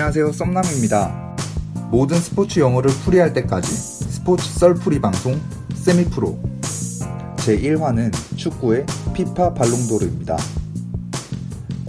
안녕하세요 0.00 0.32
썸남입니다. 0.32 1.36
모든 1.90 2.18
스포츠 2.18 2.58
영어를 2.58 2.90
풀이할 3.04 3.34
때까지 3.34 3.70
스포츠 3.70 4.48
썰풀이 4.58 4.98
방송 4.98 5.38
세미프로 5.74 6.38
제1화는 7.36 8.10
축구의 8.34 8.86
피파 9.12 9.52
발롱도르입니다. 9.52 10.38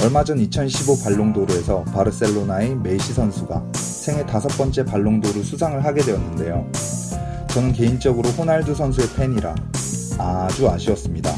얼마 0.02 0.26
전 0.26 0.40
2015 0.40 1.02
발롱도르에서 1.06 1.86
바르셀로나의 1.86 2.76
메시 2.76 3.14
선수가 3.14 3.72
생애 3.76 4.26
다섯 4.26 4.50
번째 4.58 4.84
발롱도르 4.84 5.42
수상을 5.42 5.82
하게 5.86 6.02
되었는데요. 6.02 6.70
저는 7.52 7.72
개인적으로 7.72 8.28
호날두 8.32 8.76
선수의 8.76 9.08
팬이라 9.16 9.56
아주 10.18 10.70
아쉬웠습니다. 10.70 11.34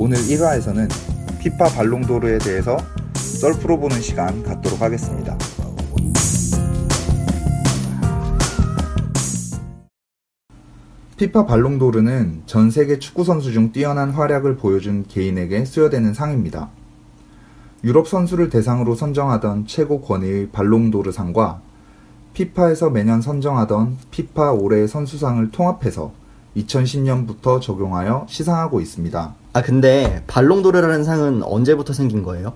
오늘 0.00 0.16
1화에서는 0.16 0.88
피파 1.40 1.66
발롱도르에 1.66 2.38
대해서 2.38 2.78
썰프로 3.42 3.80
보는 3.80 4.00
시간 4.00 4.44
갖도록 4.44 4.80
하겠습니다. 4.80 5.36
피파 11.16 11.46
발롱도르는 11.46 12.42
전 12.46 12.70
세계 12.70 13.00
축구 13.00 13.24
선수 13.24 13.50
중 13.50 13.72
뛰어난 13.72 14.10
활약을 14.10 14.58
보여준 14.58 15.04
개인에게 15.08 15.64
수여되는 15.64 16.14
상입니다. 16.14 16.70
유럽 17.82 18.06
선수를 18.06 18.48
대상으로 18.48 18.94
선정하던 18.94 19.66
최고 19.66 20.00
권위의 20.02 20.50
발롱도르 20.50 21.10
상과 21.10 21.62
피파에서 22.34 22.90
매년 22.90 23.20
선정하던 23.20 23.98
피파 24.12 24.52
올해의 24.52 24.86
선수상을 24.86 25.50
통합해서 25.50 26.12
2010년부터 26.56 27.60
적용하여 27.60 28.26
시상하고 28.28 28.80
있습니다. 28.80 29.34
아 29.54 29.62
근데 29.62 30.22
발롱도르라는 30.28 31.02
상은 31.02 31.42
언제부터 31.42 31.92
생긴 31.92 32.22
거예요? 32.22 32.54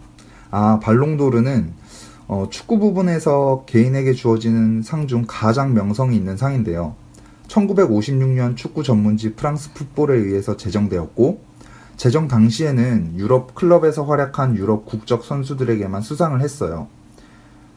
아, 0.58 0.80
발롱도르는 0.80 1.74
어, 2.28 2.46
축구 2.48 2.78
부분에서 2.78 3.64
개인에게 3.66 4.14
주어지는 4.14 4.80
상 4.80 5.06
중 5.06 5.26
가장 5.28 5.74
명성이 5.74 6.16
있는 6.16 6.38
상인데요. 6.38 6.94
1956년 7.48 8.56
축구 8.56 8.82
전문지 8.82 9.34
프랑스 9.34 9.74
풋볼에 9.74 10.16
의해서 10.16 10.56
제정되었고, 10.56 11.42
제정 11.98 12.26
당시에는 12.26 13.18
유럽 13.18 13.54
클럽에서 13.54 14.04
활약한 14.04 14.56
유럽 14.56 14.86
국적 14.86 15.24
선수들에게만 15.24 16.00
수상을 16.00 16.40
했어요. 16.40 16.88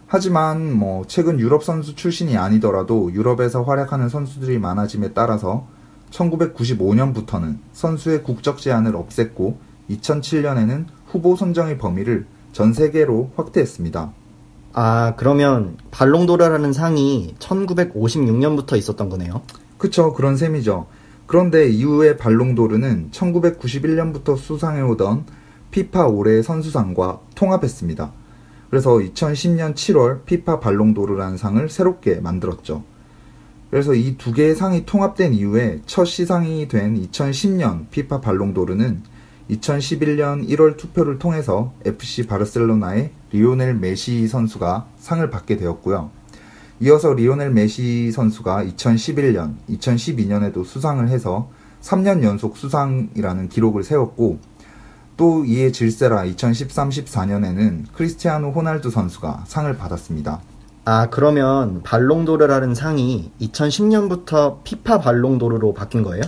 하지만 0.07 0.71
뭐 0.71 1.03
최근 1.05 1.37
유럽 1.37 1.65
선수 1.65 1.95
출신이 1.95 2.37
아니더라도 2.37 3.11
유럽에서 3.11 3.63
활약하는 3.63 4.07
선수들이 4.07 4.57
많아짐에 4.57 5.11
따라서 5.13 5.67
1995년부터는 6.11 7.57
선수의 7.73 8.23
국적 8.23 8.59
제한을 8.59 8.93
없앴고 8.93 9.57
2007년에는 9.89 10.85
후보 11.07 11.35
선정의 11.35 11.77
범위를 11.77 12.25
전 12.51 12.73
세계로 12.73 13.31
확대했습니다. 13.35 14.13
아 14.73 15.13
그러면 15.17 15.77
발롱도르라는 15.91 16.73
상이 16.73 17.35
1956년부터 17.39 18.77
있었던 18.77 19.09
거네요? 19.09 19.41
그쵸, 19.77 20.13
그런 20.13 20.37
셈이죠. 20.37 20.87
그런데 21.25 21.69
이후에 21.69 22.17
발롱도르는 22.17 23.09
1991년부터 23.11 24.37
수상해오던 24.37 25.25
피파 25.71 26.07
올해의 26.07 26.43
선수상과 26.43 27.19
통합했습니다. 27.35 28.11
그래서 28.69 28.91
2010년 28.97 29.73
7월 29.73 30.25
피파 30.25 30.59
발롱도르라는 30.59 31.37
상을 31.37 31.69
새롭게 31.69 32.15
만들었죠. 32.15 32.83
그래서 33.69 33.93
이 33.93 34.17
두 34.17 34.33
개의 34.33 34.55
상이 34.55 34.85
통합된 34.85 35.33
이후에 35.33 35.81
첫 35.85 36.05
시상이 36.05 36.67
된 36.67 36.99
2010년 37.07 37.89
피파 37.91 38.19
발롱도르는 38.21 39.03
2011년 39.49 40.47
1월 40.47 40.77
투표를 40.77 41.17
통해서 41.17 41.73
FC 41.85 42.27
바르셀로나의 42.27 43.11
리오넬 43.31 43.75
메시 43.75 44.27
선수가 44.27 44.85
상을 44.97 45.27
받게 45.29 45.57
되었고요. 45.57 46.11
이어서 46.81 47.13
리오넬 47.13 47.51
메시 47.51 48.11
선수가 48.11 48.63
2011년, 48.65 49.55
2012년에도 49.69 50.63
수상을 50.63 51.05
해서 51.09 51.49
3년 51.81 52.23
연속 52.23 52.57
수상이라는 52.57 53.49
기록을 53.49 53.83
세웠고 53.83 54.39
또 55.17 55.43
이에 55.43 55.71
질세라 55.71 56.23
2013, 56.25 56.89
14년에는 56.89 57.85
크리스티아노 57.93 58.51
호날두 58.51 58.89
선수가 58.89 59.43
상을 59.47 59.75
받았습니다. 59.75 60.41
아 60.85 61.09
그러면 61.09 61.81
발롱도르라는 61.83 62.73
상이 62.73 63.31
2010년부터 63.41 64.63
피파 64.63 64.99
발롱도르로 64.99 65.73
바뀐 65.73 66.03
거예요? 66.03 66.23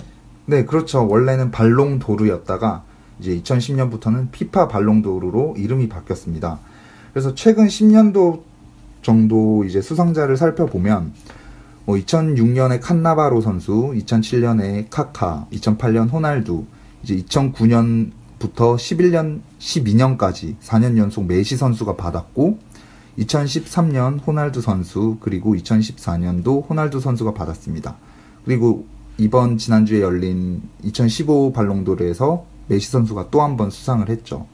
네, 0.46 0.66
그렇죠. 0.66 1.08
원래는 1.08 1.52
발롱도르였다가 1.52 2.84
이제 3.22 3.40
2010년부터는 3.42 4.32
피파 4.32 4.68
발롱도르로 4.68 5.56
이름이 5.58 5.88
바뀌었습니다. 5.90 6.60
그래서 7.14 7.36
최근 7.36 7.68
10년도 7.68 8.42
정도 9.02 9.64
이제 9.64 9.82
수상자를 9.82 10.38
살펴보면 10.38 11.14
뭐 11.86 11.96
2006년에 11.96 12.80
칸나바로 12.82 13.42
선수, 13.42 13.94
2007년에 13.96 14.88
카카, 14.90 15.48
2008년 15.52 16.12
호날두, 16.12 16.66
이제 17.04 17.16
2009년부터 17.16 18.76
11년, 18.76 19.42
12년까지 19.60 20.56
4년 20.60 20.98
연속 20.98 21.26
메시 21.26 21.58
선수가 21.58 21.96
받았고 21.96 22.60
2013년 23.20 24.26
호날두 24.26 24.62
선수 24.62 25.18
그리고 25.20 25.54
2014년도 25.56 26.70
호날두 26.70 27.00
선수가 27.00 27.34
받았습니다. 27.34 27.98
그리고 28.46 28.86
이번 29.18 29.58
지난주에 29.58 30.02
열린 30.02 30.62
2015 30.84 31.52
발롱도르에서 31.54 32.51
메시 32.68 32.90
선수가 32.92 33.30
또 33.30 33.42
한 33.42 33.58
번 33.58 33.70
수상을 33.70 34.08
했죠. 34.10 34.48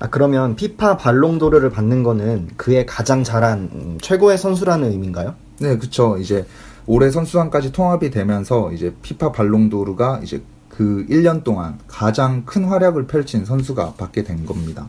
아 0.00 0.08
그러면 0.08 0.54
피파 0.54 0.96
발롱도르를 0.96 1.70
받는 1.70 2.02
거는 2.04 2.50
그의 2.56 2.86
가장 2.86 3.24
잘한 3.24 3.58
음, 3.72 3.98
최고의 4.00 4.38
선수라는 4.38 4.92
의미인가요? 4.92 5.34
네, 5.58 5.76
그쵸. 5.76 6.16
이제 6.18 6.46
올해 6.86 7.10
선수상까지 7.10 7.72
통합이 7.72 8.10
되면서 8.10 8.72
이제 8.72 8.94
피파 9.02 9.32
발롱도르가 9.32 10.20
이제 10.22 10.42
그 10.68 11.04
1년 11.10 11.42
동안 11.42 11.78
가장 11.88 12.44
큰 12.44 12.64
활약을 12.66 13.08
펼친 13.08 13.44
선수가 13.44 13.94
받게 13.94 14.22
된 14.22 14.46
겁니다. 14.46 14.88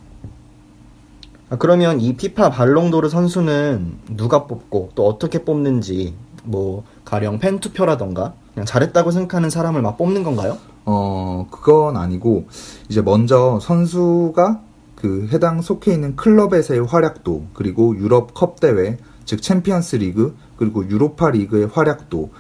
아, 1.49 1.55
그러면 1.57 1.99
이 1.99 2.15
피파 2.15 2.51
발롱도르 2.51 3.09
선수는 3.09 3.97
누가 4.11 4.45
뽑고 4.45 4.91
또 4.93 5.07
어떻게 5.07 5.43
뽑는지 5.43 6.13
뭐 6.43 6.83
가령 7.05 7.39
팬 7.39 7.59
투표라던가 7.59 8.33
그냥 8.53 8.67
잘했다고 8.67 9.09
생각하는 9.09 9.49
사람을 9.49 9.81
막 9.81 9.97
뽑는 9.97 10.21
건가요? 10.21 10.57
어, 10.91 11.45
그건 11.51 11.97
아니고 11.97 12.47
이제 12.89 13.03
먼저 13.03 13.59
선수가 13.61 14.59
그 14.95 15.29
해당 15.31 15.61
속해 15.61 15.93
있는 15.93 16.15
클럽에서의 16.15 16.83
활약도 16.83 17.45
그리고 17.53 17.95
유럽 17.95 18.33
컵 18.33 18.59
대회 18.59 18.97
즉 19.23 19.43
챔피언스 19.43 19.97
리그 19.97 20.35
그리고 20.57 20.83
유로파 20.89 21.29
리그의 21.29 21.67
활약도 21.67 22.31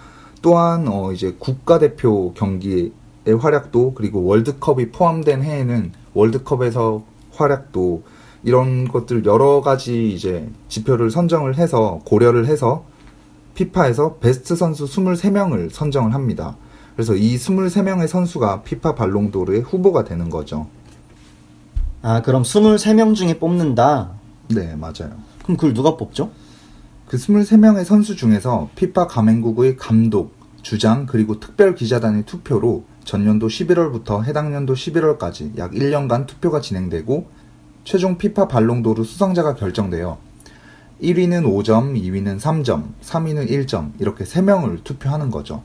또한 0.41 0.87
어 0.87 1.11
이제 1.11 1.35
국가대표 1.37 2.33
경기의 2.33 2.91
활약도 3.39 3.93
그리고 3.93 4.23
월드컵이 4.23 4.89
포함된 4.89 5.43
해에는 5.43 5.91
월드컵에서 6.15 7.03
활약도 7.31 8.01
이런 8.43 8.87
것들 8.87 9.25
여러 9.25 9.61
가지 9.61 10.11
이제 10.11 10.49
지표를 10.69 11.11
선정을 11.11 11.57
해서 11.57 11.99
고려를 12.03 12.47
해서 12.47 12.83
피파에서 13.53 14.15
베스트 14.15 14.55
선수 14.55 14.85
23명을 14.85 15.69
선정을 15.69 16.15
합니다. 16.15 16.55
그래서 16.99 17.15
이 17.15 17.37
23명의 17.37 18.07
선수가 18.07 18.63
피파 18.63 18.93
발롱도르의 18.93 19.61
후보가 19.61 20.03
되는 20.03 20.29
거죠. 20.29 20.67
아, 22.01 22.21
그럼 22.21 22.43
23명 22.43 23.15
중에 23.15 23.39
뽑는다. 23.39 24.11
네, 24.49 24.75
맞아요. 24.75 25.15
그럼 25.43 25.55
그걸 25.55 25.73
누가 25.73 25.95
뽑죠? 25.95 26.29
그 27.07 27.15
23명의 27.15 27.85
선수 27.85 28.17
중에서 28.17 28.69
피파 28.75 29.07
가맹국의 29.07 29.77
감독, 29.77 30.35
주장, 30.61 31.05
그리고 31.05 31.39
특별 31.39 31.73
기자단의 31.73 32.25
투표로 32.25 32.83
전년도 33.05 33.47
11월부터 33.47 34.25
해당 34.25 34.51
년도 34.51 34.73
11월까지 34.73 35.57
약 35.57 35.71
1년간 35.71 36.27
투표가 36.27 36.59
진행되고 36.59 37.29
최종 37.85 38.17
피파 38.17 38.49
발롱도르 38.49 39.05
수상자가 39.05 39.55
결정되어 39.55 40.17
1위는 41.01 41.45
5점, 41.45 41.95
2위는 41.95 42.41
3점, 42.41 42.89
3위는 43.01 43.49
1점 43.49 43.93
이렇게 44.01 44.25
3명을 44.25 44.83
투표하는 44.83 45.31
거죠. 45.31 45.63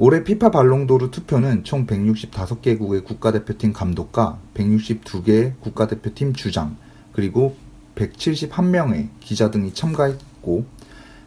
올해 0.00 0.22
피파 0.22 0.52
발롱도르 0.52 1.10
투표는 1.10 1.64
총 1.64 1.84
165개국의 1.86 3.04
국가대표팀 3.04 3.72
감독과 3.72 4.38
162개의 4.54 5.58
국가대표팀 5.60 6.34
주장, 6.34 6.76
그리고 7.12 7.56
171명의 7.96 9.08
기자 9.18 9.50
등이 9.50 9.74
참가했고, 9.74 10.66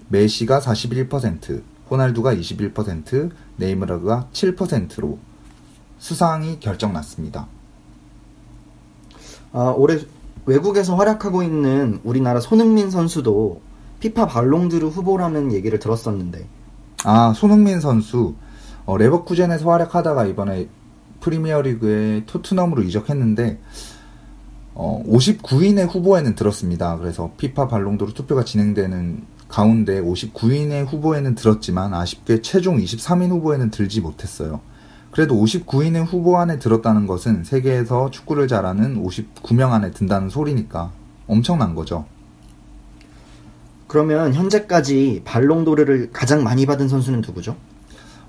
메시가 0.07 0.59
41%, 0.61 1.63
호날두가 1.89 2.33
21%, 2.33 3.31
네이마르가 3.57 4.29
7%로 4.31 5.19
수상이 5.99 6.61
결정났습니다. 6.61 7.47
아, 9.51 9.73
올해 9.75 9.99
외국에서 10.45 10.95
활약하고 10.95 11.43
있는 11.43 11.99
우리나라 12.05 12.39
손흥민 12.39 12.89
선수도 12.89 13.61
피파 13.99 14.27
발롱드르 14.27 14.87
후보라는 14.87 15.51
얘기를 15.51 15.77
들었었는데 15.77 16.47
아, 17.03 17.33
손흥민 17.35 17.79
선수, 17.79 18.35
어, 18.85 18.97
레버쿠젠에서 18.97 19.69
활약하다가 19.69 20.25
이번에 20.25 20.67
프리미어리그에 21.19 22.23
토트넘으로 22.25 22.83
이적했는데, 22.83 23.59
어, 24.73 25.03
59인의 25.07 25.89
후보에는 25.89 26.35
들었습니다. 26.35 26.97
그래서 26.97 27.31
피파 27.37 27.67
발롱도르 27.67 28.13
투표가 28.13 28.43
진행되는 28.43 29.25
가운데 29.47 30.01
59인의 30.01 30.87
후보에는 30.87 31.35
들었지만 31.35 31.93
아쉽게 31.93 32.41
최종 32.41 32.77
23인 32.77 33.29
후보에는 33.29 33.69
들지 33.69 34.01
못했어요. 34.01 34.61
그래도 35.11 35.35
59인의 35.35 36.05
후보 36.05 36.37
안에 36.37 36.57
들었다는 36.57 37.05
것은 37.05 37.43
세계에서 37.43 38.11
축구를 38.11 38.47
잘하는 38.47 39.03
59명 39.03 39.71
안에 39.71 39.91
든다는 39.91 40.29
소리니까 40.29 40.91
엄청난 41.27 41.75
거죠. 41.75 42.05
그러면 43.87 44.33
현재까지 44.33 45.23
발롱도르를 45.25 46.11
가장 46.13 46.43
많이 46.43 46.65
받은 46.65 46.87
선수는 46.87 47.19
누구죠? 47.19 47.57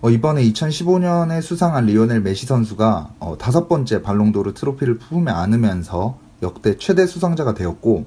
어, 0.03 0.11
이번에 0.11 0.43
2015년에 0.43 1.41
수상한 1.41 1.87
리오넬 1.87 2.23
메시 2.23 2.45
선수가 2.45 3.15
어, 3.21 3.39
다섯 3.39 3.69
번째 3.69 4.03
발롱도르 4.03 4.53
트로피를 4.53 4.99
품에 4.99 5.31
안으면서 5.31 6.19
역대 6.43 6.77
최대 6.77 7.07
수상자가 7.07 7.55
되었고 7.55 8.05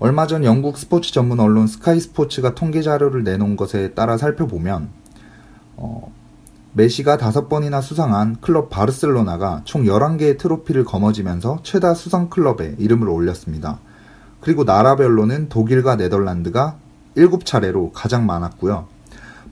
얼마 0.00 0.26
전 0.26 0.42
영국 0.42 0.76
스포츠 0.76 1.12
전문 1.12 1.38
언론 1.38 1.68
스카이 1.68 2.00
스포츠가 2.00 2.56
통계 2.56 2.82
자료를 2.82 3.22
내놓은 3.22 3.56
것에 3.56 3.94
따라 3.94 4.18
살펴보면 4.18 4.88
어, 5.76 6.12
메시가 6.72 7.16
다섯 7.16 7.48
번이나 7.48 7.80
수상한 7.80 8.36
클럽 8.40 8.68
바르셀로나가 8.68 9.62
총 9.64 9.84
11개의 9.84 10.36
트로피를 10.36 10.82
거머쥐면서 10.82 11.60
최다 11.62 11.94
수상 11.94 12.28
클럽에 12.28 12.74
이름을 12.76 13.08
올렸습니다. 13.08 13.78
그리고 14.40 14.64
나라별로는 14.64 15.48
독일과 15.48 15.94
네덜란드가 15.94 16.76
7차례로 17.16 17.92
가장 17.94 18.26
많았고요. 18.26 18.97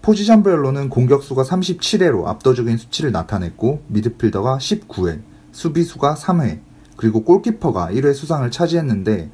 포지션별로는 0.07 0.89
공격수가 0.89 1.43
37회로 1.43 2.27
압도적인 2.27 2.77
수치를 2.77 3.11
나타냈고 3.11 3.83
미드필더가 3.89 4.59
19회, 4.59 5.21
수비수가 5.51 6.15
3회, 6.15 6.61
그리고 6.97 7.25
골키퍼가 7.25 7.89
1회 7.91 8.15
수상을 8.15 8.49
차지했는데 8.53 9.29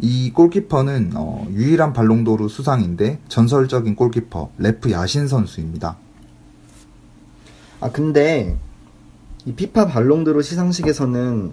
이 0.00 0.32
골키퍼는 0.32 1.12
어, 1.14 1.46
유일한 1.52 1.92
발롱도르 1.92 2.48
수상인데 2.48 3.20
전설적인 3.28 3.94
골키퍼 3.94 4.50
레프 4.58 4.90
야신 4.90 5.28
선수입니다. 5.28 5.96
아 7.80 7.90
근데 7.92 8.58
이 9.44 9.52
피파 9.52 9.86
발롱도르 9.86 10.42
시상식에서는 10.42 11.52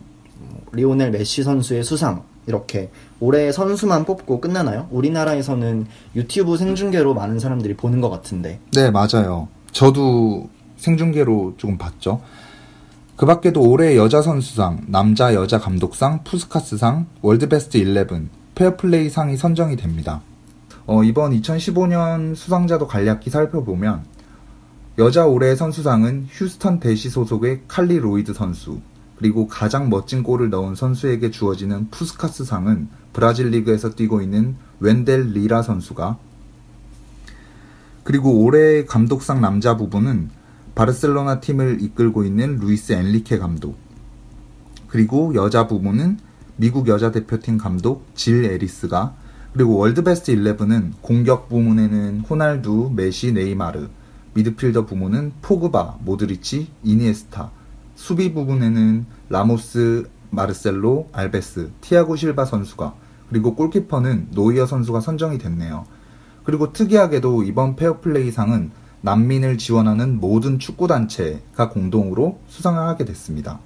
리오넬 0.71 1.11
메시 1.11 1.43
선수의 1.43 1.83
수상 1.83 2.23
이렇게 2.47 2.89
올해 3.19 3.51
선수만 3.51 4.05
뽑고 4.05 4.41
끝나나요? 4.41 4.87
우리나라에서는 4.89 5.85
유튜브 6.15 6.57
생중계로 6.57 7.13
많은 7.13 7.39
사람들이 7.39 7.75
보는 7.75 8.01
것 8.01 8.09
같은데 8.09 8.59
네, 8.73 8.89
맞아요. 8.89 9.49
저도 9.71 10.49
생중계로 10.77 11.55
조금 11.57 11.77
봤죠. 11.77 12.21
그 13.17 13.25
밖에도 13.25 13.61
올해 13.61 13.97
여자 13.97 14.21
선수상, 14.21 14.85
남자 14.87 15.33
여자 15.33 15.59
감독상, 15.59 16.23
푸스카스상, 16.23 17.07
월드베스트 17.21 17.77
11, 17.77 18.07
페어플레이 18.55 19.09
상이 19.09 19.35
선정이 19.35 19.75
됩니다. 19.75 20.21
어, 20.85 21.03
이번 21.03 21.31
2015년 21.33 22.35
수상자도 22.35 22.87
간략히 22.87 23.29
살펴보면 23.29 24.05
여자 24.99 25.25
올해의 25.25 25.55
선수상은 25.55 26.27
휴스턴 26.29 26.79
대시 26.79 27.09
소속의 27.09 27.61
칼리 27.67 27.99
로이드 27.99 28.33
선수, 28.33 28.79
그리고 29.17 29.47
가장 29.47 29.89
멋진 29.89 30.23
골을 30.23 30.49
넣은 30.49 30.75
선수에게 30.75 31.31
주어지는 31.31 31.89
푸스카스 31.89 32.45
상은 32.45 32.87
브라질 33.13 33.49
리그에서 33.49 33.91
뛰고 33.91 34.21
있는 34.21 34.55
웬델 34.79 35.31
리라 35.31 35.63
선수가 35.63 36.19
그리고 38.03 38.43
올해의 38.43 38.85
감독상 38.85 39.41
남자 39.41 39.75
부분은 39.75 40.29
바르셀로나 40.75 41.39
팀을 41.39 41.81
이끌고 41.81 42.23
있는 42.23 42.57
루이스 42.57 42.93
엔리케 42.93 43.39
감독. 43.39 43.77
그리고 44.87 45.33
여자 45.35 45.67
부분은 45.67 46.19
미국 46.55 46.87
여자 46.87 47.11
대표팀 47.11 47.57
감독 47.57 48.05
질 48.15 48.45
에리스가 48.45 49.15
그리고 49.51 49.75
월드 49.75 50.03
베스트 50.03 50.33
11은 50.35 50.93
공격 51.01 51.49
부문에는 51.49 52.21
호날두, 52.21 52.91
메시, 52.95 53.33
네이마르 53.33 53.89
미드필더 54.35 54.85
부문은 54.85 55.33
포그바, 55.41 55.97
모드리치, 56.05 56.67
이니에스타 56.83 57.51
수비 57.97 58.31
부분에는 58.31 59.07
라모스, 59.27 60.07
마르셀로, 60.29 61.09
알베스, 61.11 61.71
티아고 61.81 62.15
실바 62.15 62.45
선수가 62.45 62.93
그리고 63.27 63.55
골키퍼는 63.55 64.29
노이어 64.31 64.67
선수가 64.67 65.01
선정이 65.01 65.39
됐네요. 65.39 65.85
그리고 66.43 66.71
특이하게도 66.71 67.43
이번 67.43 67.75
페어플레이상은 67.75 68.71
난민을 69.01 69.57
지원하는 69.57 70.19
모든 70.19 70.59
축구단체가 70.59 71.69
공동으로 71.69 72.39
수상을 72.47 72.79
하게 72.79 73.03
됐습니다. 73.03 73.59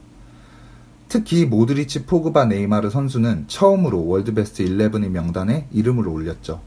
특히 1.10 1.46
모드리치, 1.46 2.06
포그바, 2.06 2.46
네이마르 2.46 2.90
선수는 2.90 3.46
처음으로 3.48 4.08
월드베스트 4.08 4.64
11의 4.64 5.10
명단에 5.10 5.68
이름을 5.72 6.08
올렸죠. 6.08 6.62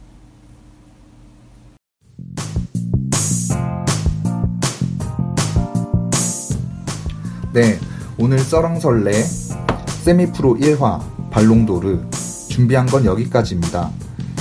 네, 7.54 7.78
오늘 8.18 8.40
썰렁설레 8.40 9.12
세미프로 10.02 10.56
1화 10.56 11.00
발롱도르 11.30 12.00
준비한 12.48 12.84
건 12.86 13.04
여기까지입니다. 13.04 13.92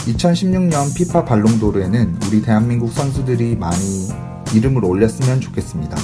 2016년 0.08 0.96
피파 0.96 1.24
발롱도르에는 1.24 2.18
우리 2.28 2.42
대한민국 2.42 2.92
선수들이 2.92 3.56
많이 3.58 4.10
이름을 4.56 4.84
올렸으면 4.84 5.42
좋겠습니다. 5.42 5.96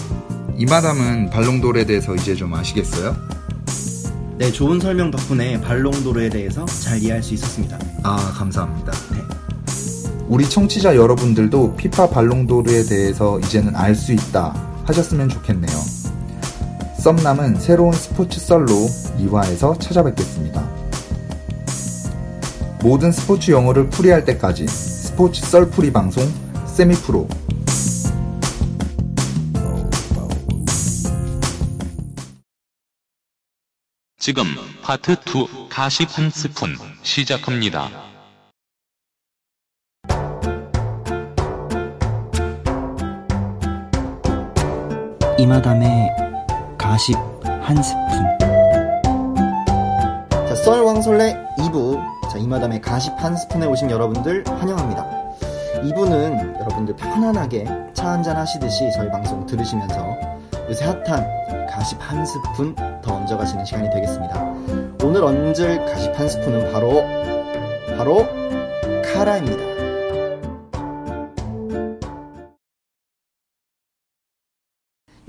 이마담은 0.55 1.31
발롱도르에 1.31 1.87
대해서 1.87 2.13
이제 2.13 2.35
좀 2.35 2.53
아시겠어요? 2.53 3.15
네 4.37 4.51
좋은 4.51 4.79
설명 4.79 5.09
덕분에 5.09 5.59
발롱도르에 5.61 6.29
대해서 6.29 6.63
잘 6.65 7.01
이해할 7.01 7.23
수 7.23 7.33
있었습니다. 7.33 7.79
아, 8.03 8.17
감사합니다. 8.37 8.91
우리 10.27 10.47
청취자 10.47 10.95
여러분들도 10.95 11.75
피파 11.75 12.11
발롱도르에 12.11 12.83
대해서 12.83 13.39
이제는 13.39 13.75
알 13.75 13.95
수 13.95 14.13
있다 14.13 14.53
하셨으면 14.85 15.27
좋겠네요. 15.29 15.98
썸남은 16.99 17.61
새로운 17.61 17.93
스포츠 17.93 18.41
썰로 18.41 18.67
2화에서 19.19 19.79
찾아뵙겠습니다. 19.79 20.61
모든 22.83 23.13
스포츠 23.13 23.51
영어를 23.51 23.89
풀이할 23.89 24.25
때까지 24.25 24.67
스포츠 24.67 25.41
썰풀이 25.45 25.93
방송 25.93 26.23
세미프로 26.65 27.27
지금 34.17 34.43
파트 34.83 35.13
2 35.13 35.69
가십 35.69 36.17
한 36.17 36.29
스푼 36.29 36.75
시작합니다. 37.01 37.89
이마담의 45.37 46.28
가십 46.89 47.15
한 47.43 47.83
스푼. 47.83 48.39
자, 50.31 50.55
썰 50.55 50.81
왕설레 50.81 51.35
2부. 51.59 52.01
자, 52.31 52.39
이마담의 52.39 52.81
가십 52.81 53.13
한 53.15 53.37
스푼에 53.37 53.67
오신 53.67 53.91
여러분들 53.91 54.43
환영합니다. 54.47 55.05
2부는 55.83 56.59
여러분들 56.59 56.95
편안하게 56.95 57.67
차 57.93 58.09
한잔 58.09 58.37
하시듯이 58.37 58.91
저희 58.91 59.07
방송 59.11 59.45
들으시면서 59.45 60.17
요새 60.67 60.85
핫한 60.85 61.67
가십 61.67 61.99
한 62.01 62.25
스푼 62.25 62.73
더 63.03 63.13
얹어가시는 63.13 63.65
시간이 63.65 63.91
되겠습니다. 63.91 64.41
오늘 65.03 65.23
얹을 65.23 65.85
가십 65.85 66.19
한 66.19 66.27
스푼은 66.27 66.73
바로 66.73 67.03
바로 67.97 68.27
카라입니다. 69.13 69.68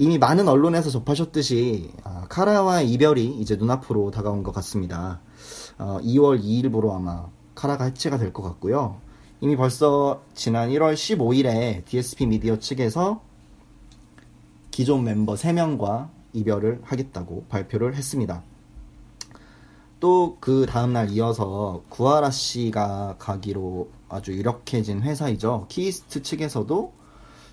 이미 0.00 0.16
많은 0.16 0.48
언론에서 0.48 0.88
접하셨듯이 0.88 1.90
아, 2.04 2.24
카라와의 2.30 2.90
이별이 2.90 3.36
이제 3.38 3.56
눈앞으로 3.56 4.10
다가온 4.10 4.42
것 4.42 4.50
같습니다. 4.54 5.20
어, 5.76 5.98
2월 6.02 6.42
2일부로 6.42 6.94
아마 6.94 7.26
카라가 7.54 7.84
해체가 7.84 8.16
될 8.16 8.32
것 8.32 8.42
같고요. 8.42 8.96
이미 9.42 9.56
벌써 9.56 10.22
지난 10.32 10.70
1월 10.70 10.94
15일에 10.94 11.84
DSP 11.84 12.24
미디어 12.24 12.58
측에서 12.58 13.20
기존 14.70 15.04
멤버 15.04 15.34
3명과 15.34 16.08
이별을 16.32 16.80
하겠다고 16.82 17.44
발표를 17.50 17.94
했습니다. 17.94 18.42
또 20.00 20.38
그 20.40 20.64
다음날 20.64 21.10
이어서 21.10 21.82
구하라 21.90 22.30
씨가 22.30 23.16
가기로 23.18 23.90
아주 24.08 24.32
유력해진 24.32 25.02
회사이죠. 25.02 25.66
키이스트 25.68 26.22
측에서도 26.22 26.99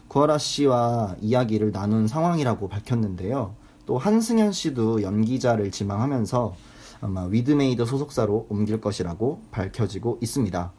구하라 0.08 0.38
씨와 0.38 1.16
이야기를 1.22 1.72
나눈 1.72 2.08
상황이라고 2.08 2.68
밝혔는데요. 2.70 3.56
또 3.86 3.98
한승연 3.98 4.52
씨도 4.52 5.02
연기자를 5.02 5.72
지망하면서 5.72 6.56
아마 7.02 7.26
위드메이드 7.26 7.86
소속사로 7.86 8.48
옮길 8.50 8.82
것이라고 8.82 9.42
밝혀지고 9.52 10.18
있습니다. 10.22 10.74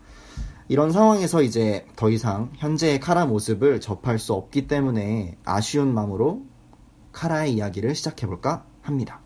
이런 0.68 0.92
상황에서 0.92 1.42
이제 1.42 1.86
더 1.96 2.10
이상 2.10 2.50
현재의 2.56 3.00
카라 3.00 3.24
모습을 3.26 3.80
접할 3.80 4.18
수 4.18 4.34
없기 4.34 4.66
때문에 4.66 5.38
아쉬운 5.44 5.94
마음으로 5.94 6.42
카라의 7.12 7.54
이야기를 7.54 7.94
시작해볼까 7.94 8.64
합니다. 8.82 9.20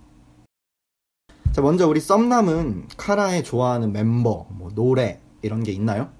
자, 1.53 1.61
먼저 1.61 1.89
우리 1.89 2.01
썸남은 2.01 2.89
카라의 2.97 3.43
좋아하는 3.45 3.93
멤버, 3.93 4.47
뭐 4.51 4.71
노래 4.75 5.21
이런 5.43 5.63
게 5.63 5.73
있나요? 5.73 6.11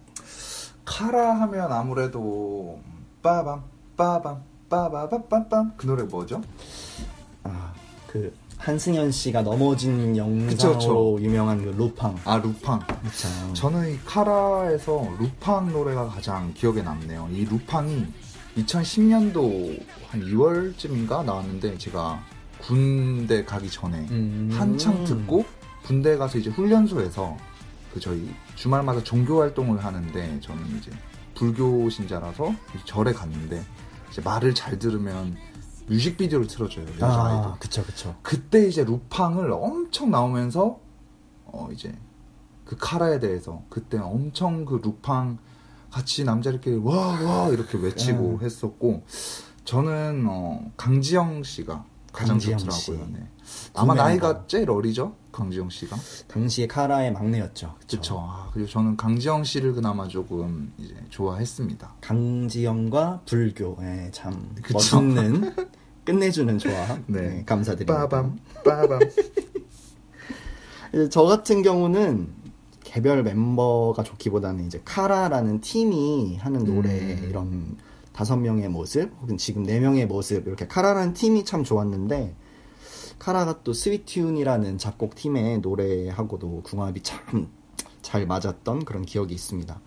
카라 0.85 1.41
하면 1.41 1.73
아무래도 1.73 2.81
빠밤 3.23 3.72
빠밤 3.97 4.43
빠바바빰빰 4.69 5.77
그 5.77 5.87
노래 5.87 6.03
뭐죠? 6.05 6.43
아, 7.45 7.73
그 8.07 8.35
한승현 8.59 9.11
씨가 9.11 9.43
넘어진 9.43 10.17
영상으로 10.17 10.47
그쵸, 10.49 10.73
그쵸. 10.75 11.19
유명한 11.21 11.63
그 11.63 11.71
루팡. 11.77 12.17
아 12.25 12.37
루팡. 12.37 12.81
그쵸. 13.03 13.29
저는 13.55 13.93
이 13.93 13.99
카라에서 14.05 15.09
루팡 15.19 15.73
노래가 15.73 16.07
가장 16.07 16.55
기억에 16.55 16.81
남네요. 16.81 17.29
이 17.33 17.45
루팡이 17.45 18.07
2010년도 18.57 19.83
한 20.09 20.21
2월쯤인가 20.21 21.25
나왔는데 21.25 21.77
제가 21.79 22.23
군대 22.61 23.45
가기 23.45 23.69
전에 23.69 23.99
음. 24.11 24.51
한창 24.53 25.05
듣고 25.05 25.45
군대 25.85 26.17
가서 26.17 26.39
이제 26.39 26.49
훈련소에서 26.51 27.37
그 27.93 27.99
저희 27.99 28.33
주말마다 28.55 29.03
종교 29.03 29.41
활동을 29.41 29.85
하는데 29.85 30.41
저는 30.41 30.79
이제 30.79 30.93
불교 31.35 31.89
신자라서 31.89 32.55
절에 32.85 33.13
갔는데 33.13 33.65
이제 34.11 34.21
말을 34.23 34.55
잘 34.55 34.79
들으면 34.79 35.37
뮤직비디오를 35.87 36.47
틀어줘요 36.47 36.87
여자 36.95 37.07
아이돌. 37.07 37.53
아, 37.53 37.57
그쵸, 37.59 37.85
그쵸. 37.85 38.15
그때 38.23 38.67
이제 38.67 38.85
루팡을 38.85 39.51
엄청 39.53 40.11
나오면서 40.11 40.79
어 41.47 41.69
이제 41.73 41.95
그 42.65 42.77
카라에 42.79 43.19
대해서 43.19 43.63
그때 43.69 43.99
엄청 43.99 44.65
그 44.65 44.81
루팡 44.83 45.39
같이 45.91 46.25
남자들끼리 46.25 46.77
와와 46.83 47.49
이렇게 47.49 47.77
외치고 47.79 48.39
음. 48.41 48.45
했었고 48.45 49.05
저는 49.65 50.25
어 50.29 50.71
강지영 50.77 51.43
씨가 51.43 51.85
가장 52.13 52.35
강지영 52.39 52.59
좋더라고요. 52.59 53.07
씨. 53.07 53.13
네. 53.13 53.29
아마. 53.75 53.95
나이가 53.95 54.47
제일 54.47 54.71
어리죠 54.71 55.17
강지영 55.33 55.71
씨가. 55.71 55.97
당시에 56.29 56.67
카라의 56.67 57.13
막내였죠. 57.13 57.75
그렇죠. 57.89 58.19
아, 58.21 58.51
그리고 58.53 58.69
저는 58.69 58.97
강지영 58.97 59.45
씨를 59.45 59.73
그나마 59.73 60.07
조금 60.07 60.73
이제 60.79 60.95
좋아했습니다. 61.09 61.95
강지영과 62.01 63.23
불교, 63.25 63.77
예, 63.81 64.11
참 64.13 64.55
그쵸. 64.63 64.75
멋있는 64.75 65.55
끝내주는 66.05 66.59
조합. 66.59 67.01
네. 67.07 67.21
네, 67.21 67.43
감사드립니다. 67.45 68.07
빠밤 68.07 68.39
빠밤. 68.65 69.01
이제 70.93 71.09
저 71.09 71.23
같은 71.23 71.63
경우는 71.63 72.29
개별 72.85 73.23
멤버가 73.23 74.03
좋기보다는 74.03 74.67
이제 74.67 74.81
카라라는 74.85 75.63
팀이 75.63 76.37
하는 76.37 76.65
노래 76.65 76.91
음. 76.91 77.27
이런 77.29 77.77
다섯 78.13 78.37
명의 78.37 78.69
모습 78.69 79.11
혹은 79.23 79.39
지금 79.39 79.63
네 79.63 79.81
명의 79.81 80.05
모습 80.07 80.47
이렇게 80.47 80.67
카라라는 80.67 81.15
팀이 81.15 81.47
참 81.47 81.65
좋았는데 81.65 82.35
카라가 83.23 83.63
또 83.63 83.71
스위튠이라는 83.71 84.79
작곡 84.81 85.15
팀의 85.15 85.59
노래하고도 85.61 86.63
궁합이 86.65 87.03
참 87.03 87.63
잘 88.03 88.27
맞았던 88.27 88.85
그런 88.85 89.05
기억이 89.07 89.33
있습니다. 89.33 89.81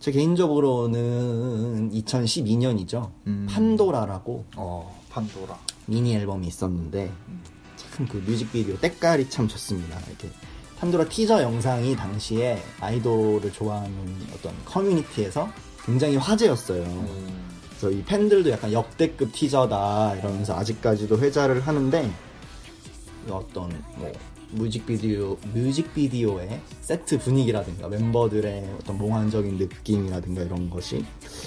저 0.00 0.10
개인적으로는 0.10 1.90
2012년이죠. 1.92 3.10
음. 3.26 3.46
판도라라고 3.50 4.46
어 4.56 4.98
판도라. 5.10 5.58
미니 5.86 6.14
앨범이 6.14 6.46
있었는데 6.46 7.12
참 7.76 8.08
그 8.08 8.16
뮤직비디오 8.26 8.78
때깔이 8.78 9.28
참 9.28 9.46
좋습니다. 9.46 9.98
이렇게 10.08 10.30
판도라 10.78 11.04
티저 11.10 11.42
영상이 11.42 11.94
당시에 11.96 12.62
아이돌을 12.80 13.52
좋아하는 13.52 13.94
어떤 14.34 14.54
커뮤니티에서 14.64 15.50
굉장히 15.84 16.16
화제였어요. 16.16 16.82
음. 16.82 17.50
그래서 17.68 17.90
이 17.90 18.02
팬들도 18.04 18.50
약간 18.50 18.72
역대급 18.72 19.32
티저다 19.32 20.16
이러면서 20.16 20.54
아직까지도 20.56 21.18
회자를 21.18 21.60
하는데 21.60 22.06
이 22.06 22.10
어떤 23.28 23.70
뭐 23.96 24.10
뮤직비디오 24.52 25.36
뮤직비디오의 25.54 26.60
세트 26.80 27.18
분위기라든가 27.18 27.88
멤버들의 27.88 28.76
어떤 28.80 28.98
몽환적인 28.98 29.58
느낌이라든가 29.58 30.42
이런 30.42 30.68
것이 30.70 31.04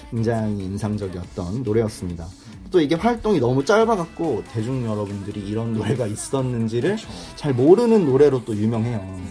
굉장히 0.09 0.63
인상적이었던 0.65 1.63
노래였습니다. 1.63 2.27
또 2.71 2.79
이게 2.79 2.95
활동이 2.95 3.39
너무 3.39 3.63
짧아갖고 3.63 4.43
대중 4.51 4.85
여러분들이 4.85 5.41
이런 5.41 5.73
노래가 5.73 6.07
있었는지를 6.07 6.97
잘 7.35 7.53
모르는 7.53 8.05
노래로 8.05 8.45
또 8.45 8.55
유명해요. 8.55 9.21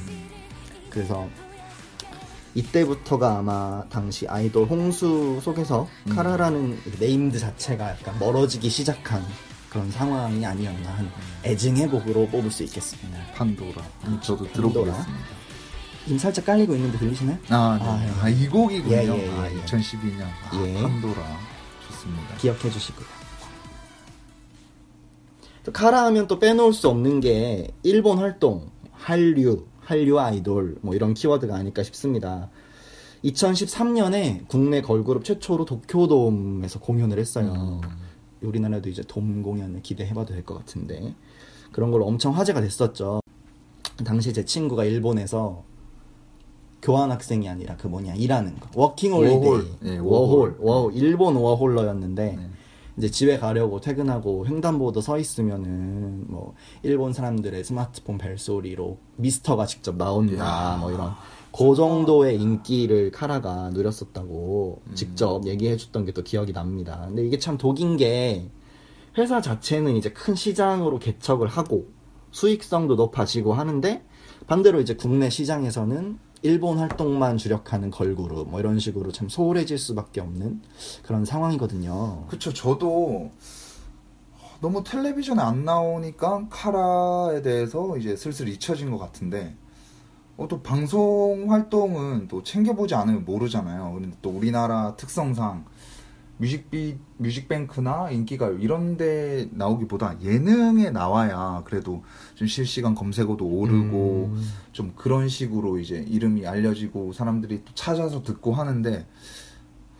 그래서 0.91 1.27
이때부터가 2.55 3.39
아마 3.39 3.83
당시 3.89 4.29
아이돌 4.29 4.67
홍수 4.67 5.41
속에서 5.43 5.89
음. 6.07 6.15
카라라는 6.15 6.79
네임드 7.01 7.39
자체가 7.39 7.91
약간 7.91 8.19
멀어지기 8.19 8.69
시작한 8.69 9.25
그런 9.73 9.91
상황이 9.91 10.45
아니었나 10.45 10.91
하는 10.91 11.11
애증의 11.45 11.89
곡으로 11.89 12.27
뽑을 12.27 12.51
수 12.51 12.63
있겠습니다. 12.65 13.19
판도라. 13.35 13.83
저도 14.21 14.45
판도라. 14.45 14.53
들어보겠습니다. 14.53 15.25
지금 16.05 16.19
살짝 16.19 16.45
깔리고 16.45 16.75
있는데 16.75 16.99
들리시나요? 16.99 17.39
아, 17.49 17.79
네. 17.81 17.87
아, 17.87 18.05
예. 18.05 18.21
아, 18.21 18.29
이 18.29 18.49
곡이군요. 18.49 18.95
예, 18.95 18.99
예, 18.99 19.07
예, 19.07 19.31
아, 19.31 19.51
예. 19.51 19.57
2012년. 19.65 20.25
아, 20.25 20.63
예. 20.63 20.75
판도라. 20.75 21.39
좋습니다. 21.89 22.37
기억해 22.37 22.71
주시고요. 22.71 23.07
또 25.65 25.73
카라 25.73 26.05
하면 26.07 26.27
또 26.27 26.39
빼놓을 26.39 26.75
수 26.75 26.89
없는 26.89 27.21
게 27.21 27.69
일본 27.83 28.19
활동, 28.19 28.71
한류, 28.93 29.65
한류 29.81 30.19
아이돌 30.21 30.77
뭐 30.83 30.95
이런 30.95 31.15
키워드가 31.15 31.55
아닐까 31.55 31.83
싶습니다. 31.83 32.51
2013년에 33.25 34.47
국내 34.49 34.83
걸그룹 34.83 35.25
최초로 35.25 35.65
도쿄돔에서 35.65 36.81
공연을 36.81 37.19
했어요. 37.19 37.81
우리나라도 38.47 38.89
이제 38.89 39.03
돔 39.07 39.43
공연을 39.43 39.83
기대해봐도 39.83 40.33
될 40.35 40.45
것 40.45 40.59
같은데 40.59 41.15
그런 41.71 41.91
걸로 41.91 42.07
엄청 42.07 42.37
화제가 42.37 42.61
됐었죠. 42.61 43.21
당시 44.05 44.33
제 44.33 44.45
친구가 44.45 44.85
일본에서 44.85 45.63
교환 46.83 47.11
학생이 47.13 47.49
아니라 47.49 47.77
그 47.77 47.87
뭐냐 47.87 48.15
일하는 48.15 48.59
거 48.59 48.69
워킹 48.75 49.13
홀리데이 49.13 49.37
워홀. 49.39 49.67
예, 49.85 49.99
워홀 49.99 50.03
워홀. 50.03 50.57
워홀 50.61 50.95
일본 50.97 51.37
워홀러였는데 51.37 52.37
네. 52.37 52.49
이제 52.99 53.09
집에 53.11 53.39
가려고 53.39 53.81
퇴근하고 53.81 54.47
횡단보도 54.47 55.01
서 55.01 55.19
있으면은 55.19 56.25
뭐 56.29 56.55
일본 56.83 57.13
사람들의 57.13 57.63
스마트폰 57.65 58.19
벨소리로 58.19 58.99
미스터가 59.17 59.65
직접 59.67 59.97
나온다. 59.97 60.77
뭐 60.81 60.91
이런 60.91 61.13
그 61.57 61.75
정도의 61.75 62.41
인기를 62.41 63.11
카라가 63.11 63.71
누렸었다고 63.71 64.83
음. 64.87 64.95
직접 64.95 65.47
얘기해줬던 65.47 66.07
게 66.07 66.13
또 66.13 66.23
기억이 66.23 66.53
납니다. 66.53 67.05
근데 67.07 67.25
이게 67.27 67.39
참 67.39 67.59
독인 67.59 67.97
게 67.97 68.51
회사 69.19 69.41
자체는 69.41 69.97
이제 69.97 70.11
큰 70.11 70.35
시장으로 70.35 70.99
개척을 70.99 71.49
하고 71.49 71.89
수익성도 72.31 72.95
높아지고 72.97 73.53
하는데 73.53 74.03
반대로 74.47 74.81
이제 74.81 74.95
국내 74.95 75.29
시장에서는 75.31 76.19
일본 76.43 76.79
활동만 76.79 77.37
주력하는 77.37 77.91
걸그룹 77.91 78.49
뭐 78.51 78.59
이런 78.59 78.79
식으로 78.79 79.13
참 79.13 79.29
소홀해질 79.29 79.79
수밖에 79.79 80.21
없는 80.21 80.63
그런 81.05 81.25
상황이거든요. 81.25 82.25
그쵸, 82.29 82.53
저도 82.53 83.31
너무 84.61 84.83
텔레비전에 84.83 85.43
안 85.43 85.65
나오니까 85.65 86.49
카라에 86.51 87.43
대해서 87.43 87.97
이제 87.97 88.17
슬슬 88.17 88.49
잊혀진 88.49 88.91
것 88.91 88.99
같은데, 88.99 89.57
어, 90.37 90.49
또 90.49 90.63
방송 90.63 91.53
활동은 91.53 92.29
또 92.29 92.43
챙겨보지 92.43 92.95
않으면 92.95 93.25
모르잖아요. 93.25 93.93
근데 93.95 94.17
또 94.23 94.31
우리나라 94.31 94.97
특성상 94.97 95.65
뮤직비 96.39 96.99
뮤직뱅크나 97.19 98.11
인기가요 98.11 98.59
이런 98.59 98.97
데 98.97 99.49
나오기보다 99.53 100.21
예능에 100.23 100.91
나와야 100.91 101.63
그래도 101.65 102.03
좀 102.35 102.49
실시간 102.49 102.97
검색어도 102.97 103.47
오르고 103.47 104.31
음. 104.33 104.53
좀 104.73 104.93
그런 104.97 105.29
식으로 105.29 105.79
이제 105.79 106.05
이름이 106.09 106.47
알려지고 106.47 107.13
사람들이 107.13 107.65
또 107.65 107.73
찾아서 107.75 108.23
듣고 108.23 108.55
하는데 108.55 109.07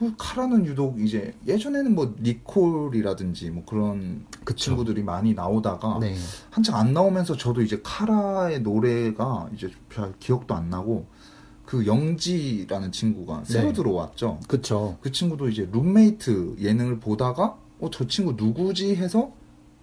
어, 0.03 0.13
카라는 0.19 0.67
유독 0.67 1.01
이제 1.01 1.33
예전에는 1.47 1.95
뭐 1.95 2.15
니콜이라든지 2.21 3.51
뭐 3.51 3.65
그런 3.65 4.27
그쵸. 4.45 4.57
친구들이 4.57 5.03
많이 5.03 5.33
나오다가 5.35 5.99
네. 6.01 6.17
한창 6.51 6.77
안 6.77 6.93
나오면서 6.93 7.37
저도 7.37 7.63
이제 7.63 7.81
카라의 7.83 8.61
노래가 8.63 9.49
이제 9.55 9.71
잘 9.95 10.13
기억도 10.19 10.55
안 10.55 10.69
나고 10.71 11.07
그 11.65 11.87
영지라는 11.87 12.91
친구가 12.93 13.45
새로 13.45 13.69
네. 13.69 13.73
들어왔죠. 13.73 14.41
그쵸. 14.49 14.99
그 15.01 15.13
친구도 15.13 15.49
이제 15.49 15.69
룸메이트 15.73 16.57
예능을 16.61 16.99
보다가 17.01 17.57
어 17.81 17.89
저 17.91 18.07
친구 18.07 18.35
누구지 18.37 18.95
해서 18.97 19.33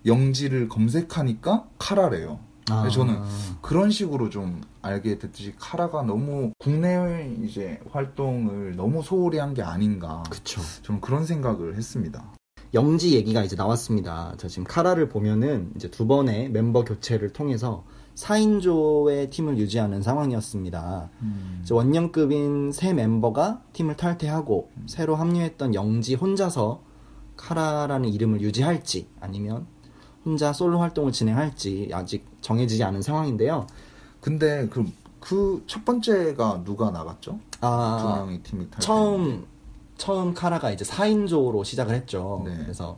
영지를 0.05 0.69
검색하니까 0.69 1.67
카라래요. 1.77 2.39
아. 2.71 2.87
저는 2.89 3.19
그런 3.61 3.89
식으로 3.91 4.29
좀 4.29 4.61
알게 4.81 5.17
됐듯이 5.19 5.53
카라가 5.57 6.03
너무 6.03 6.51
국내 6.59 7.31
이제 7.43 7.79
활동을 7.91 8.75
너무 8.75 9.01
소홀히 9.03 9.37
한 9.39 9.53
게 9.53 9.61
아닌가. 9.63 10.23
그쵸. 10.29 10.61
저는 10.83 11.01
그런 11.01 11.25
생각을 11.25 11.75
했습니다. 11.75 12.33
영지 12.75 13.15
얘기가 13.15 13.43
이제 13.43 13.55
나왔습니다. 13.55 14.35
자, 14.37 14.47
지금 14.47 14.63
카라를 14.63 15.09
보면은 15.09 15.71
이제 15.75 15.89
두 15.89 16.05
번의 16.05 16.49
멤버 16.51 16.83
교체를 16.83 17.33
통해서 17.33 17.83
4인조의 18.13 19.29
팀을 19.31 19.57
유지하는 19.57 20.01
상황이었습니다. 20.03 21.09
이제 21.63 21.73
원년급인 21.73 22.71
새 22.71 22.93
멤버가 22.93 23.61
팀을 23.73 23.95
탈퇴하고 23.97 24.69
새로 24.87 25.15
합류했던 25.15 25.73
영지 25.73 26.15
혼자서 26.15 26.83
카라라는 27.37 28.09
이름을 28.09 28.41
유지할지 28.41 29.07
아니면 29.19 29.65
혼자 30.25 30.53
솔로 30.53 30.79
활동을 30.79 31.11
진행할지 31.11 31.89
아직 31.93 32.25
정해지지 32.41 32.83
않은 32.83 33.01
상황인데요. 33.01 33.67
근데 34.21 34.67
그그첫 34.67 35.85
번째가 35.85 36.63
누가 36.65 36.91
나갔죠? 36.91 37.39
두 37.51 37.57
아, 37.61 38.15
명의 38.17 38.41
팀이 38.41 38.69
탈 38.69 38.79
처음 38.79 39.45
처음 39.97 40.33
카라가 40.33 40.71
이제 40.71 40.85
4인조로 40.85 41.63
시작을 41.65 41.93
했죠. 41.93 42.41
네. 42.45 42.57
그래서 42.57 42.97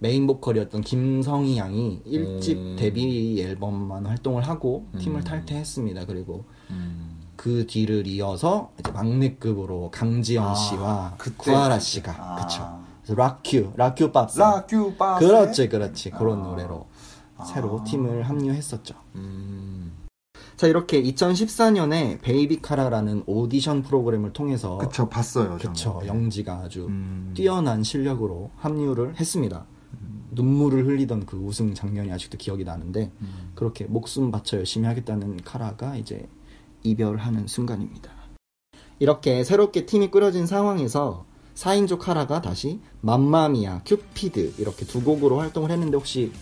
메인 0.00 0.26
보컬이었던 0.26 0.82
김성희 0.82 1.58
양이 1.58 2.00
1집 2.06 2.56
음. 2.56 2.76
데뷔 2.78 3.42
앨범만 3.42 4.06
활동을 4.06 4.46
하고 4.46 4.86
팀을 4.98 5.20
음. 5.20 5.24
탈퇴했습니다. 5.24 6.06
그리고 6.06 6.44
음. 6.70 7.18
그 7.34 7.66
뒤를 7.66 8.06
이어서 8.06 8.70
이제 8.78 8.90
막내급으로 8.92 9.90
강지영 9.92 10.48
아, 10.48 10.54
씨와 10.54 11.14
그때 11.18 11.52
구하라. 11.52 11.78
씨가 11.78 12.12
아. 12.18 12.36
그쵸. 12.36 12.87
Rock 13.12 13.72
U, 13.76 13.86
Rock 13.86 14.07
U 14.07 14.12
밥스. 14.12 14.38
Rock 14.38 14.83
U 14.83 14.94
바 14.96 15.18
그렇지, 15.18 15.68
그렇지. 15.68 16.10
그런 16.10 16.40
아. 16.40 16.42
노래로 16.44 16.86
아. 17.36 17.44
새로 17.44 17.82
팀을 17.84 18.22
합류했었죠. 18.22 18.94
음. 19.16 19.92
자, 20.56 20.66
이렇게 20.66 21.00
2014년에 21.02 22.20
베이비 22.20 22.60
카라라는 22.62 23.22
오디션 23.26 23.82
프로그램을 23.82 24.32
통해서 24.32 24.78
그쵸 24.78 25.08
봤어요. 25.08 25.56
저는. 25.58 25.58
그쵸. 25.58 26.02
영지가 26.04 26.62
아주 26.64 26.86
음. 26.86 27.32
뛰어난 27.34 27.84
실력으로 27.84 28.50
합류를 28.56 29.20
했습니다. 29.20 29.66
눈물을 30.32 30.86
흘리던 30.86 31.26
그 31.26 31.36
우승 31.36 31.74
장면이 31.74 32.12
아직도 32.12 32.38
기억이 32.38 32.64
나는데 32.64 33.12
음. 33.20 33.50
그렇게 33.54 33.84
목숨 33.84 34.30
바쳐 34.30 34.56
열심히 34.56 34.86
하겠다는 34.86 35.38
카라가 35.44 35.96
이제 35.96 36.28
이별하는 36.82 37.46
순간입니다. 37.46 38.10
이렇게 38.98 39.44
새롭게 39.44 39.86
팀이 39.86 40.10
꾸려진 40.10 40.46
상황에서 40.46 41.24
4인조 41.58 41.98
카라가 41.98 42.40
다시 42.40 42.80
맘마미아, 43.00 43.82
큐피드 43.84 44.54
이렇게 44.58 44.86
두 44.86 45.02
곡으로 45.02 45.40
활동을 45.40 45.72
했는데 45.72 45.96
혹시 45.96 46.32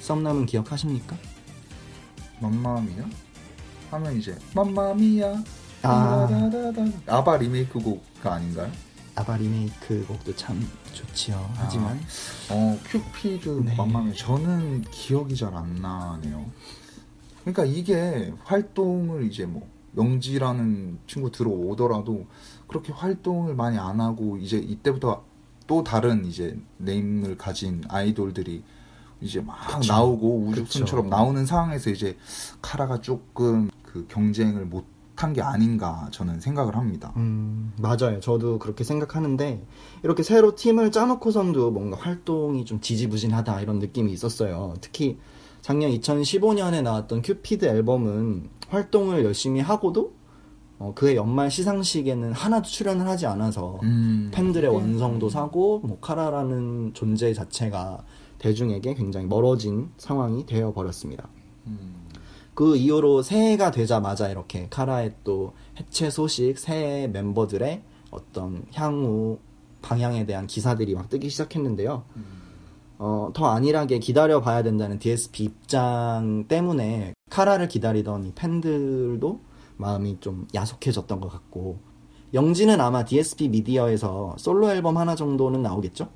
썸남은 0.00 0.44
기억하십니까? 0.44 1.16
맘마미야? 2.40 3.08
하면 3.90 4.18
이제 4.18 4.36
맘마미야. 4.54 5.42
아. 5.82 6.28
아바 7.06 7.38
리메이크 7.38 7.78
곡가 7.80 8.34
아닌가요? 8.34 8.70
아바 9.14 9.38
리메이크 9.38 10.04
곡도 10.06 10.36
참 10.36 10.60
좋지요. 10.92 11.50
하지만 11.54 11.98
어 12.50 12.78
큐피드 12.84 13.62
네. 13.64 13.74
맘마미야 13.76 14.12
저는 14.14 14.82
기억이 14.90 15.36
잘 15.36 15.54
안 15.54 15.76
나네요. 15.76 16.44
그러니까 17.40 17.64
이게 17.64 18.30
활동을 18.44 19.24
이제 19.24 19.46
뭐 19.46 19.66
영지라는 19.96 20.98
친구 21.06 21.30
들어오더라도 21.32 22.26
그렇게 22.70 22.92
활동을 22.92 23.54
많이 23.54 23.78
안 23.78 24.00
하고 24.00 24.36
이제 24.38 24.56
이때부터 24.56 25.24
또 25.66 25.82
다른 25.84 26.24
이제 26.24 26.56
네임을 26.78 27.36
가진 27.36 27.82
아이돌들이 27.88 28.62
이제 29.20 29.40
막 29.40 29.56
그쵸. 29.66 29.92
나오고 29.92 30.46
우주순처럼 30.48 31.06
그쵸. 31.06 31.16
나오는 31.16 31.44
상황에서 31.44 31.90
이제 31.90 32.16
카라가 32.62 33.00
조금 33.00 33.70
그 33.82 34.06
경쟁을 34.08 34.64
못 34.64 34.84
한 35.20 35.34
게 35.34 35.42
아닌가 35.42 36.08
저는 36.12 36.40
생각을 36.40 36.76
합니다. 36.76 37.12
음, 37.18 37.74
맞아요. 37.76 38.20
저도 38.20 38.58
그렇게 38.58 38.84
생각하는데, 38.84 39.62
이렇게 40.02 40.22
새로 40.22 40.54
팀을 40.54 40.90
짜놓고선도 40.90 41.72
뭔가 41.72 41.98
활동이 41.98 42.64
좀 42.64 42.80
지지부진하다 42.80 43.60
이런 43.60 43.80
느낌이 43.80 44.10
있었어요. 44.12 44.72
특히 44.80 45.18
작년 45.60 45.90
2015년에 45.90 46.80
나왔던 46.80 47.20
큐피드 47.20 47.66
앨범은 47.66 48.48
활동을 48.70 49.22
열심히 49.26 49.60
하고도, 49.60 50.14
어, 50.80 50.92
그해 50.94 51.14
연말 51.14 51.50
시상식에는 51.50 52.32
하나도 52.32 52.66
출연을 52.66 53.06
하지 53.06 53.26
않아서, 53.26 53.78
음. 53.82 54.30
팬들의 54.32 54.74
원성도 54.74 55.28
사고, 55.28 55.80
뭐, 55.80 55.98
카라라는 56.00 56.94
존재 56.94 57.34
자체가 57.34 58.02
대중에게 58.38 58.94
굉장히 58.94 59.26
멀어진 59.26 59.90
상황이 59.98 60.46
되어 60.46 60.72
버렸습니다. 60.72 61.28
음. 61.66 62.08
그 62.54 62.76
이후로 62.76 63.20
새해가 63.20 63.72
되자마자 63.72 64.30
이렇게 64.30 64.68
카라의 64.70 65.12
또 65.22 65.52
해체 65.78 66.08
소식, 66.08 66.58
새 66.58 67.10
멤버들의 67.12 67.82
어떤 68.10 68.64
향후 68.72 69.38
방향에 69.82 70.24
대한 70.24 70.46
기사들이 70.46 70.94
막 70.94 71.10
뜨기 71.10 71.28
시작했는데요. 71.28 72.04
어, 72.98 73.30
더 73.34 73.46
안일하게 73.46 73.98
기다려 73.98 74.40
봐야 74.40 74.62
된다는 74.62 74.98
DSP 74.98 75.44
입장 75.44 76.44
때문에 76.48 77.14
카라를 77.30 77.68
기다리던 77.68 78.24
이 78.24 78.32
팬들도 78.34 79.49
마음이 79.80 80.18
좀 80.20 80.46
야속해졌던 80.54 81.20
것 81.20 81.28
같고 81.28 81.78
영지는 82.32 82.80
아마 82.80 83.04
DSP 83.04 83.48
미디어에서 83.48 84.36
솔로 84.38 84.70
앨범 84.70 84.96
하나 84.96 85.16
정도는 85.16 85.62
나오겠죠? 85.62 86.08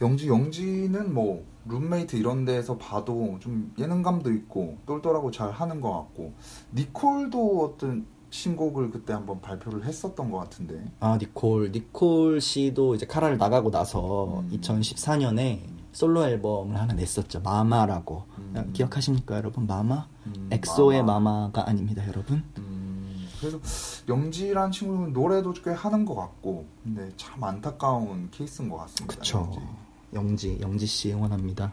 영지 0.00 0.28
영지는 0.28 1.12
뭐 1.12 1.44
룸메이트 1.66 2.16
이런 2.16 2.44
데서 2.44 2.78
봐도 2.78 3.36
좀 3.40 3.74
예능감도 3.78 4.32
있고 4.32 4.78
똘똘하고 4.86 5.30
잘 5.30 5.50
하는 5.50 5.80
것 5.80 5.92
같고 5.92 6.32
니콜도 6.74 7.64
어떤 7.64 8.06
신곡을 8.30 8.90
그때 8.90 9.12
한번 9.12 9.40
발표를 9.40 9.84
했었던 9.84 10.30
것 10.30 10.38
같은데 10.38 10.84
아 11.00 11.18
니콜 11.20 11.72
니콜 11.72 12.40
씨도 12.40 12.94
이제 12.94 13.06
카라를 13.06 13.38
나가고 13.38 13.70
나서 13.70 14.40
음. 14.40 14.50
2014년에 14.52 15.77
솔로 15.92 16.24
앨범을 16.26 16.76
하나 16.78 16.94
냈었죠 16.94 17.40
Mama라고 17.40 18.24
음. 18.38 18.70
기억하십니까 18.72 19.36
여러분 19.36 19.66
Mama 19.66 20.06
음, 20.26 20.48
엑소의 20.52 21.02
Mama. 21.02 21.20
Mama 21.20 21.52
가 21.52 21.68
아닙니다 21.68 22.06
여러분 22.06 22.42
음, 22.58 23.26
그래서 23.40 23.58
영지란 24.08 24.70
친구는 24.70 25.12
노래도 25.12 25.52
꽤 25.52 25.70
하는 25.70 26.04
것 26.04 26.14
같고 26.14 26.66
근데 26.84 27.10
참 27.16 27.42
안타까운 27.44 28.28
케이스인 28.30 28.68
것 28.68 28.76
같습니다. 28.78 29.14
그쵸 29.16 29.50
영지. 30.14 30.54
영지 30.54 30.58
영지 30.62 30.86
씨 30.86 31.12
응원합니다 31.12 31.72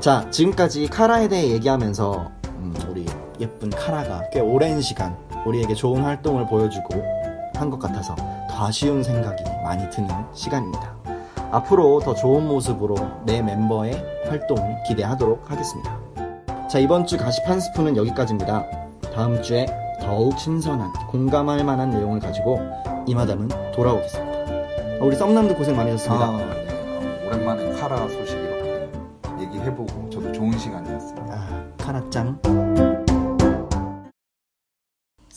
자 0.00 0.28
지금까지 0.30 0.86
카라에 0.88 1.28
대해 1.28 1.50
얘기하면서 1.50 2.30
음, 2.46 2.74
우리 2.88 3.04
예쁜 3.38 3.68
카라가 3.70 4.28
꽤 4.30 4.40
오랜 4.40 4.80
시간 4.80 5.16
우리에게 5.46 5.74
좋은 5.74 6.02
활동을 6.02 6.46
보여주고 6.46 7.19
한 7.60 7.70
것 7.70 7.78
같아서 7.78 8.14
더 8.50 8.66
아쉬운 8.66 9.02
생각이 9.02 9.44
많이 9.62 9.88
드는 9.90 10.08
시간입니다. 10.32 10.94
앞으로 11.52 12.00
더 12.00 12.14
좋은 12.14 12.46
모습으로 12.46 12.94
내 13.24 13.42
멤버의 13.42 14.02
활동을 14.28 14.82
기대하도록 14.86 15.50
하겠습니다. 15.50 15.98
자, 16.68 16.78
이번 16.78 17.06
주한 17.06 17.60
스푼은 17.60 17.96
여기까지입니다. 17.96 18.64
다음 19.14 19.42
주에 19.42 19.66
더욱 20.00 20.38
신선한 20.38 20.92
공감할 21.10 21.64
만한 21.64 21.90
내용을 21.90 22.20
가지고 22.20 22.60
이마담은 23.06 23.48
돌아오겠습니다. 23.72 24.30
우리 25.00 25.16
썸남도 25.16 25.56
고생 25.56 25.76
많으셨습니다. 25.76 26.24
아, 26.24 26.36
네. 26.36 26.44
어, 26.44 27.26
오랜만에 27.26 27.72
카라 27.80 27.96
소식 28.08 28.38
이렇게 28.38 28.88
얘기해보고 29.40 30.10
저도 30.10 30.30
좋은 30.32 30.56
시간이었습니다. 30.56 31.34
아, 31.34 31.64
카라짱. 31.78 32.38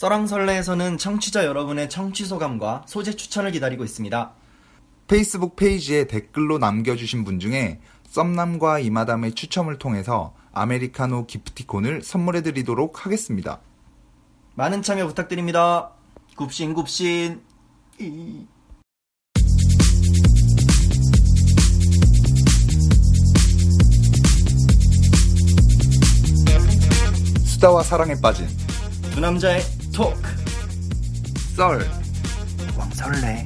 써랑설레에서는 0.03 0.97
청취자 0.97 1.45
여러분의 1.45 1.89
청취 1.89 2.25
소감과 2.25 2.83
소재 2.87 3.15
추천을 3.15 3.51
기다리고 3.51 3.85
있습니다. 3.85 4.33
페이스북 5.07 5.55
페이지에 5.55 6.07
댓글로 6.07 6.57
남겨주신 6.57 7.23
분 7.23 7.39
중에 7.39 7.79
썸남과 8.09 8.79
이마담의 8.79 9.33
추첨을 9.33 9.79
통해서 9.79 10.33
아메리카노 10.51 11.25
기프티콘을 11.27 12.01
선물해드리도록 12.01 13.05
하겠습니다. 13.05 13.61
많은 14.55 14.81
참여 14.81 15.07
부탁드립니다. 15.07 15.91
굽신 16.35 16.73
굽신. 16.73 17.41
수다와 27.45 27.83
사랑에 27.83 28.19
빠진 28.19 28.49
두 29.13 29.21
남자의 29.21 29.61
토크. 29.93 30.27
썰 31.55 31.85
왕설레. 32.75 33.45